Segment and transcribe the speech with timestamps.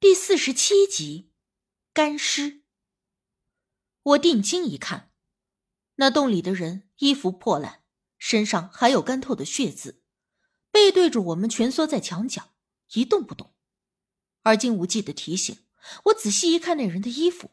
[0.00, 1.32] 第四十七集，
[1.92, 2.62] 干尸。
[4.00, 5.10] 我定睛一看，
[5.96, 7.82] 那洞里的人衣服破烂，
[8.16, 10.04] 身上还有干透的血渍，
[10.70, 12.54] 背对着我们蜷缩在墙角，
[12.92, 13.56] 一动不动。
[14.42, 15.66] 而经无忌的提醒，
[16.04, 17.50] 我仔细一看那人的衣服，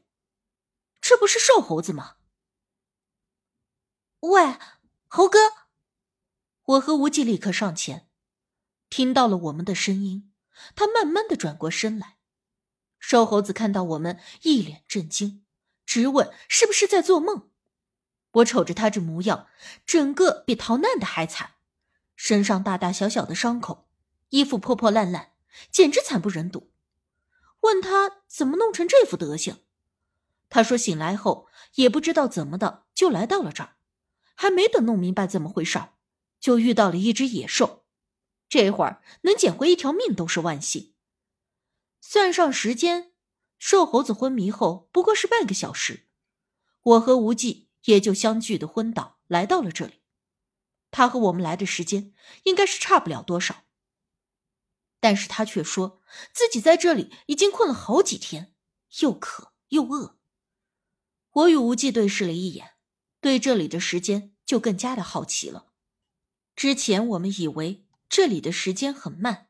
[1.02, 2.18] 这不是瘦猴子吗？
[4.20, 4.60] 喂，
[5.08, 5.40] 猴哥！
[6.62, 8.08] 我和无忌立刻上前，
[8.92, 10.32] 听到了我们的声音，
[10.76, 12.15] 他慢慢的转过身来。
[13.00, 15.44] 瘦猴子看到我们，一脸震惊，
[15.86, 17.50] 直问是不是在做梦。
[18.32, 19.48] 我瞅着他这模样，
[19.86, 21.52] 整个比逃难的还惨，
[22.16, 23.88] 身上大大小小的伤口，
[24.30, 25.34] 衣服破破烂烂，
[25.72, 26.72] 简直惨不忍睹。
[27.62, 29.60] 问他怎么弄成这副德行，
[30.50, 33.76] 他说醒来后也不知道怎么的就来到了这儿，
[34.34, 35.80] 还没等弄明白怎么回事
[36.40, 37.86] 就遇到了一只野兽，
[38.50, 40.94] 这会儿能捡回一条命都是万幸。
[42.08, 43.12] 算上时间，
[43.58, 46.06] 瘦猴子昏迷后不过是半个小时，
[46.84, 50.02] 我和无忌也就相继的昏倒，来到了这里。
[50.92, 53.64] 他和我们来的时间应该是差不了多少，
[55.00, 58.54] 但是他却说自己在这里已经困了好几天，
[59.00, 60.20] 又渴又饿。
[61.32, 62.76] 我与无忌对视了一眼，
[63.20, 65.74] 对这里的时间就更加的好奇了。
[66.56, 69.50] 之前我们以为这里的时间很慢，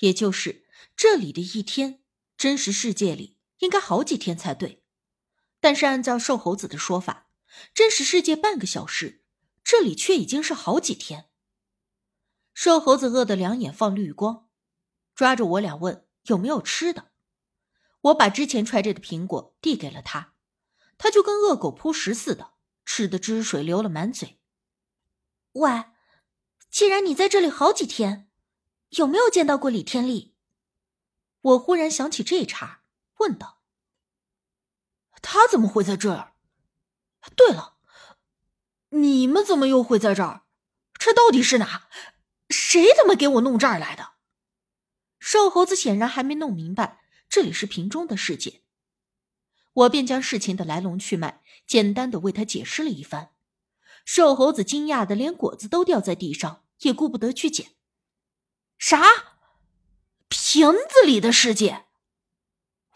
[0.00, 0.61] 也就是。
[1.02, 2.00] 这里的一天，
[2.36, 4.84] 真实世界里应该好几天才对，
[5.58, 7.28] 但是按照瘦猴子的说法，
[7.74, 9.24] 真实世界半个小时，
[9.64, 11.28] 这里却已经是好几天。
[12.54, 14.48] 瘦猴子饿得两眼放绿光，
[15.12, 17.10] 抓着我俩问有没有吃的。
[18.02, 20.34] 我把之前揣着的苹果递给了他，
[20.96, 22.52] 他就跟饿狗扑食似的，
[22.84, 24.38] 吃的汁水流了满嘴。
[25.54, 25.86] 喂，
[26.70, 28.30] 既然你在这里好几天，
[28.90, 30.31] 有没有见到过李天利？
[31.42, 32.82] 我忽然想起这茬，
[33.18, 33.60] 问道
[35.20, 36.34] ：“他怎么会在这儿？
[37.36, 37.76] 对了，
[38.90, 40.42] 你们怎么又会在这儿？
[40.94, 41.88] 这到底是哪？
[42.48, 44.12] 谁他妈给我弄这儿来的？”
[45.18, 48.62] 瘦猴子显然还没弄明白这里是瓶中的世界，
[49.72, 53.30] 我便将事情的来龙去脉简单的为他解释了一番。
[54.04, 57.76] 瘦猴子惊讶的连果子都掉在地上，也顾不得去捡。
[58.78, 59.31] 啥？
[60.54, 61.86] 瓶子里的世界，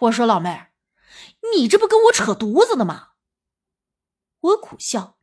[0.01, 0.75] 我说老妹儿，
[1.55, 3.13] 你这不跟我扯犊子呢吗？
[4.41, 5.19] 我苦笑，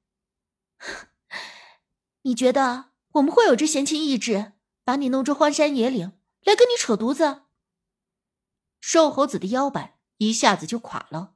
[2.24, 7.44] 你觉得我们会有这闲情逸致，把你弄出荒山野岭来跟你扯犊子？
[8.82, 11.36] 瘦猴子的腰板一下子就垮了，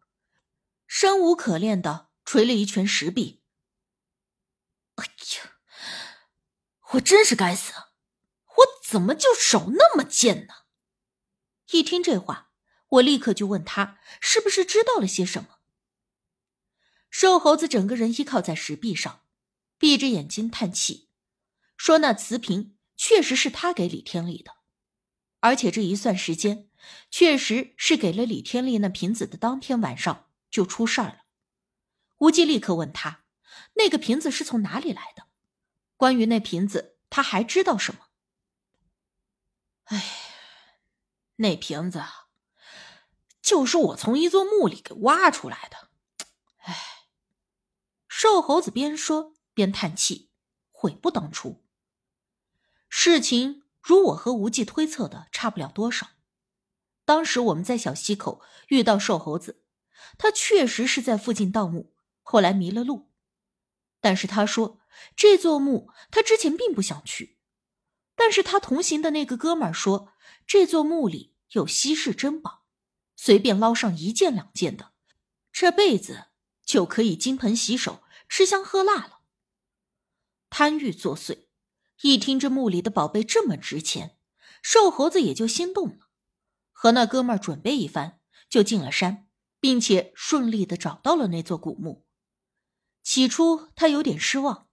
[0.87, 3.43] 生无可恋的捶了一拳石壁。
[4.95, 5.59] 哎呀，
[6.93, 7.71] 我真是该死，
[8.55, 10.55] 我怎么就手那么贱呢？
[11.71, 12.51] 一听这话，
[12.89, 15.59] 我立刻就问他是不是知道了些什么。
[17.09, 19.21] 瘦猴子整个人依靠在石壁上，
[19.77, 21.09] 闭着眼睛叹气，
[21.75, 24.57] 说：“那瓷瓶确实是他给李天利的，
[25.39, 26.69] 而且这一算时间，
[27.09, 31.23] 确实是给了李天利那瓶子的当天晚上就出事儿了。”
[32.19, 33.25] 无忌立刻问他
[33.75, 35.27] ：“那个瓶子是从哪里来的？
[35.97, 38.07] 关于那瓶子，他还知道什么？”
[39.85, 40.16] 哎。
[41.37, 42.03] 那瓶子，
[43.41, 45.89] 就是我从一座墓里给挖出来的。
[46.57, 46.75] 哎，
[48.07, 50.29] 瘦猴子边说边叹气，
[50.71, 51.63] 悔不当初。
[52.89, 56.09] 事情如我和无忌推测的差不了多少。
[57.05, 59.63] 当时我们在小溪口遇到瘦猴子，
[60.17, 63.11] 他确实是在附近盗墓，后来迷了路。
[64.01, 64.79] 但是他说
[65.15, 67.36] 这座墓他之前并不想去，
[68.17, 70.11] 但是他同行的那个哥们儿说。
[70.45, 72.63] 这座墓里有稀世珍宝，
[73.17, 74.93] 随便捞上一件两件的，
[75.51, 76.27] 这辈子
[76.65, 79.19] 就可以金盆洗手、吃香喝辣了。
[80.49, 81.47] 贪欲作祟，
[81.99, 84.17] 一听这墓里的宝贝这么值钱，
[84.61, 86.07] 瘦猴子也就心动了，
[86.71, 89.27] 和那哥们儿准备一番，就进了山，
[89.59, 92.05] 并且顺利的找到了那座古墓。
[93.03, 94.69] 起初他有点失望，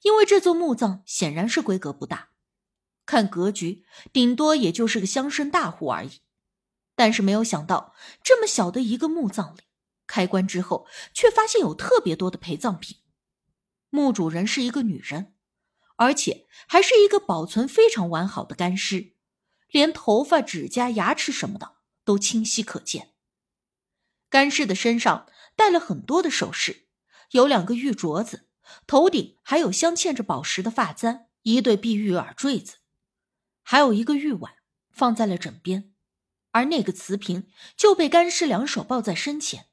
[0.00, 2.30] 因为这座墓葬显然是规格不大。
[3.06, 6.20] 看格局，顶多也就是个乡绅大户而已。
[6.96, 9.62] 但是没有想到，这么小的一个墓葬里，
[10.06, 12.98] 开棺之后却发现有特别多的陪葬品。
[13.90, 15.34] 墓主人是一个女人，
[15.96, 19.12] 而且还是一个保存非常完好的干尸，
[19.68, 23.10] 连头发、指甲、牙齿什么的都清晰可见。
[24.30, 26.88] 干尸的身上戴了很多的首饰，
[27.30, 28.48] 有两个玉镯子，
[28.86, 32.78] 头顶还有镶嵌着宝石的发簪，一对碧玉耳坠子。
[33.64, 34.54] 还有一个玉碗
[34.92, 35.92] 放在了枕边，
[36.52, 39.66] 而那个瓷瓶就被干尸两手抱在身前。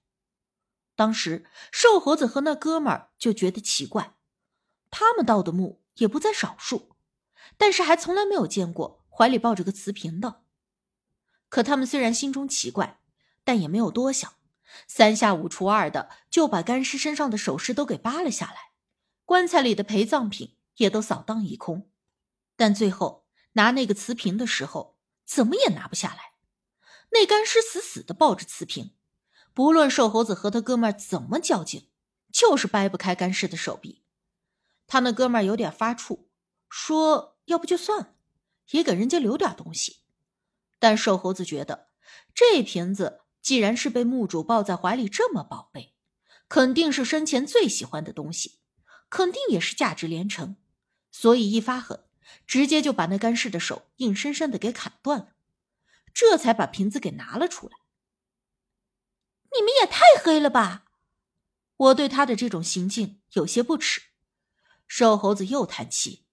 [0.96, 4.16] 当时瘦猴子和那哥们儿就觉得奇怪，
[4.90, 6.96] 他们盗的墓也不在少数，
[7.58, 10.42] 但是还从来没有见过怀里抱着个瓷瓶的。
[11.50, 13.00] 可他们虽然心中奇怪，
[13.44, 14.34] 但也没有多想，
[14.88, 18.72] 三下五除二的就把干尸身上的首饰都给扒了下来，
[19.26, 21.90] 棺材里的陪葬品也都扫荡一空。
[22.56, 23.21] 但最后
[23.54, 26.34] 拿那个瓷瓶的时候，怎么也拿不下来。
[27.12, 28.92] 那干尸死死的抱着瓷瓶。
[29.54, 31.90] 不论瘦猴子和他哥们儿怎么较劲，
[32.32, 34.04] 就是掰不开干尸的手臂。
[34.88, 36.28] 他那哥们儿有点发怵，
[36.70, 38.14] 说：“要不就算了，
[38.72, 40.04] 也给人家留点东西。”
[40.80, 41.90] 但瘦猴子觉得，
[42.34, 45.96] 这瓶子既然是被墓主抱在怀里这么宝贝，
[46.48, 48.60] 肯定是生前最喜欢的东西，
[49.10, 50.56] 肯定也是价值连城，
[51.12, 52.06] 所以一发狠，
[52.46, 55.36] 直接就把那干尸的手硬生生的给砍断了，
[56.14, 57.78] 这才把瓶子给拿了出来。
[59.54, 60.86] 你们也太黑了吧！
[61.76, 64.04] 我对他的这种行径有些不耻。
[64.88, 66.26] 瘦猴子又叹气：“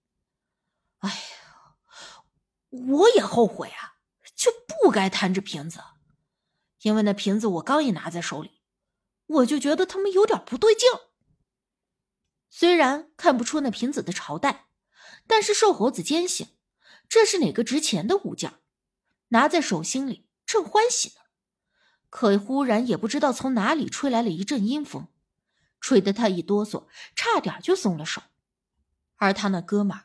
[0.99, 1.77] 哎呀，
[2.69, 3.99] 我也后悔啊，
[4.35, 5.83] 就不该贪这瓶子。
[6.83, 8.63] 因为那瓶子我刚一拿在手里，
[9.27, 10.89] 我就觉得他们有点不对劲。
[12.49, 14.68] 虽然看不出那瓶子的朝代，
[15.29, 16.49] 但是瘦猴子坚信
[17.09, 18.55] 这是哪个值钱的物件，
[19.29, 21.15] 拿在手心里正欢喜呢。”
[22.11, 25.09] 可忽然也不知道从哪里吹来了一阵阴风，
[25.79, 28.23] 吹得他一哆嗦，差点就松了手。
[29.17, 29.97] 而他那哥们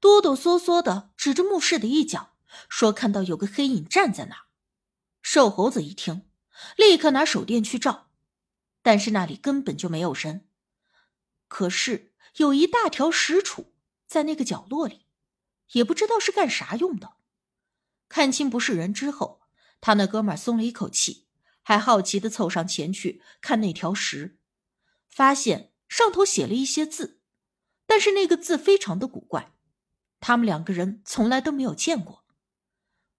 [0.00, 2.34] 哆哆嗦嗦的指着墓室的一角，
[2.68, 4.42] 说看到有个黑影站在那儿。
[5.22, 6.28] 瘦猴子一听，
[6.76, 8.10] 立刻拿手电去照，
[8.82, 10.48] 但是那里根本就没有人。
[11.46, 13.66] 可是有一大条石杵
[14.08, 15.06] 在那个角落里，
[15.72, 17.12] 也不知道是干啥用的。
[18.08, 19.42] 看清不是人之后，
[19.80, 21.26] 他那哥们儿松了一口气。
[21.62, 24.38] 还好奇的凑上前去看那条石，
[25.06, 27.20] 发现上头写了一些字，
[27.84, 29.52] 但是那个字非常的古怪，
[30.18, 32.24] 他们两个人从来都没有见过。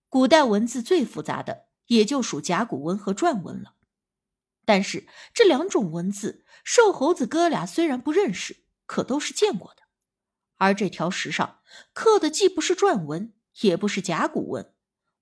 [0.07, 3.75] 古代文字最复杂的也就属甲骨文和篆文了，
[4.65, 9.78] 但是这两种文字，瘦猴子哥俩虽然不认识，可都是见过的。
[10.59, 11.59] 而这条石上
[11.91, 14.73] 刻的既不是篆文，也不是甲骨文，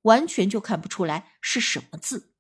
[0.04, 2.34] 完全就看不出来是什么字。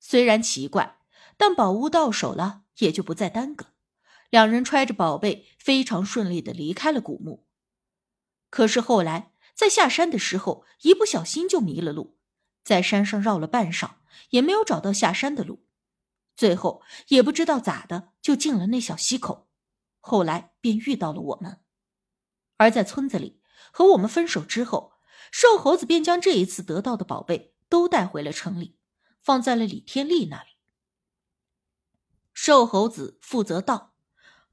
[0.00, 0.98] 虽然奇怪，
[1.36, 3.68] 但宝物到手了，也就不再耽搁。
[4.30, 7.46] 两人揣着宝贝，非常顺利的离开了古墓。
[8.50, 12.18] 可是后来在下山的时候，一不小心就迷了路，
[12.64, 13.96] 在山上绕了半晌，
[14.30, 15.66] 也没有找到下山的路。
[16.34, 19.48] 最后也不知道咋的，就进了那小溪口。
[20.00, 21.60] 后来便遇到了我们。
[22.56, 23.40] 而在村子里
[23.72, 24.94] 和我们分手之后，
[25.30, 28.76] 瘦猴子便将这一次得到的宝贝都带回了城里。
[29.22, 30.50] 放在了李天利那里。
[32.32, 33.96] 瘦猴子负责盗，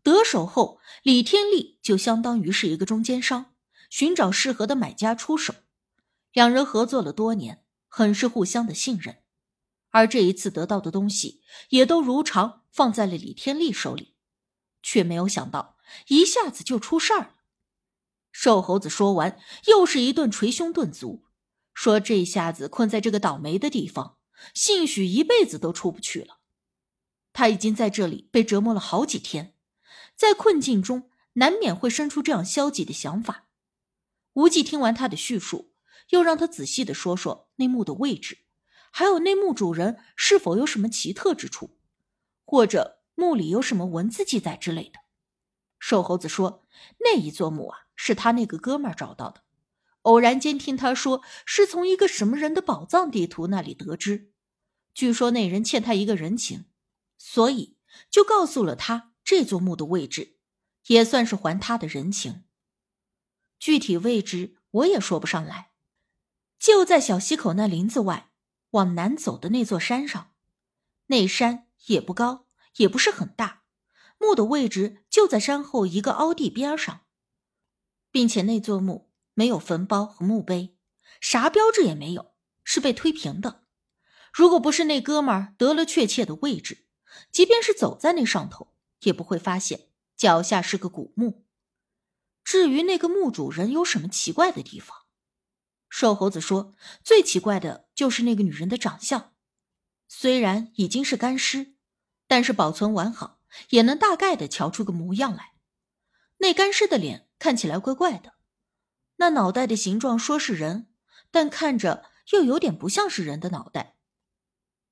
[0.02, 3.54] 得手后，李天利就相当于是一个中间商，
[3.92, 5.54] 寻找适合的买家出手。
[6.32, 9.22] 两人合作了多年，很是互相的信任。
[9.92, 14.16] 而这一次得到的东西，也都如常放在了李天利手里，
[14.82, 15.78] 却没有想到
[16.08, 17.36] 一下子就出事儿了。
[18.34, 21.24] 瘦猴子说完，又是一顿捶胸顿足，
[21.74, 24.18] 说这下子困在这个倒霉的地方。
[24.54, 26.40] 兴许一辈子都出不去了。
[27.32, 29.56] 他已经在这里被折磨了好几天，
[30.16, 33.48] 在困境中难免会生出这样消极的想法。
[34.34, 35.72] 无忌听完他的叙述，
[36.10, 38.40] 又让他仔细的说说内墓的位置，
[38.92, 41.78] 还有内墓主人是否有什么奇特之处，
[42.44, 45.03] 或者墓里有什么文字记载之类的。
[45.86, 46.66] 瘦猴子说，
[47.00, 49.44] 那一座墓啊，是他那个哥们儿找到的，
[50.04, 54.32] 偶然间听他说是从一个什么人的宝藏地图那里得知。
[54.94, 56.68] 据说那人欠他一个人情，
[57.18, 57.76] 所以
[58.10, 60.38] 就告诉了他这座墓的位置，
[60.88, 62.46] 也算是还他的人情。
[63.60, 65.74] 具体位置我也说不上来，
[66.58, 68.32] 就在小溪口那林子外
[68.70, 70.32] 往南走的那座山上。
[71.08, 72.48] 那山也不高，
[72.78, 73.63] 也不是很大，
[74.24, 77.02] 墓的位置就在山后一个凹地边上，
[78.10, 80.78] 并且那座墓没有坟包和墓碑，
[81.20, 83.66] 啥标志也没有，是被推平的。
[84.32, 86.88] 如果不是那哥们儿得了确切的位置，
[87.32, 91.46] 即便是走在那上头，也不会发现脚下是个古墓。
[92.44, 94.98] 至于那个墓主人有什么奇怪的地方，
[95.90, 99.34] 瘦猴子说，最奇怪的就是那个女人的长相。
[100.08, 101.76] 虽然已经是干尸，
[102.28, 105.54] 但是保存完好，也能大概的瞧出个模样来。
[106.38, 108.34] 那干尸的脸看起来怪怪的，
[109.18, 110.88] 那脑袋的形状说是人，
[111.32, 113.96] 但看着又有点不像是人的脑袋，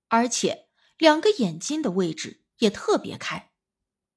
[0.07, 3.51] 而且两个眼睛的位置也特别开，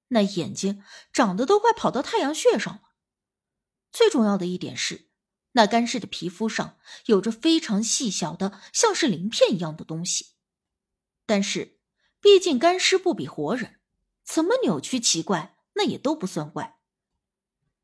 [0.08, 2.82] 那眼睛长得都快跑到太阳穴上了。
[3.90, 5.08] 最重要的一点是，
[5.52, 10.34] 那干尸的皮肤上有着非常细小的，像是鳞片一样的东西。
[11.26, 11.80] 但是，
[12.20, 13.80] 毕竟干尸不比活人，
[14.24, 16.78] 怎么扭曲奇怪，那也都不算怪。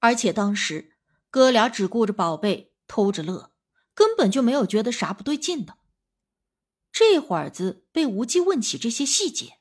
[0.01, 0.97] 而且当时
[1.31, 3.53] 哥俩只顾着宝贝，偷着乐。
[3.93, 5.77] 根本就没有觉得啥不对劲的。
[6.91, 9.59] 这会儿子被无忌问起这些细节，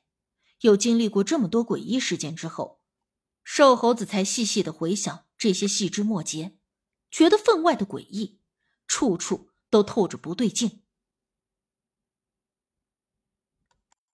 [0.62, 2.80] 又经历过这么多诡异事件之后，
[3.44, 6.56] 瘦猴子才细细的回想这些细枝末节，
[7.10, 8.40] 觉得分外的诡异，
[8.86, 10.82] 处处都透着不对劲。